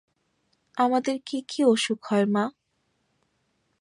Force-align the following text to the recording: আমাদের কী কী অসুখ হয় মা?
আমাদের 0.77 1.15
কী 1.25 1.37
কী 1.49 1.59
অসুখ 1.63 1.99
হয় 2.05 2.25
মা? 2.25 2.43